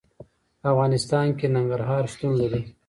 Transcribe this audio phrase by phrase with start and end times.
[0.59, 2.61] په افغانستان کې ننګرهار شتون لري.